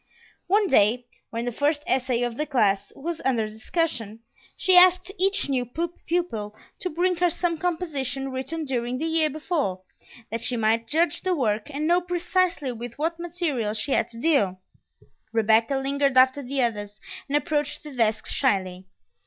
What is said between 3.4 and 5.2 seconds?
discussion, she asked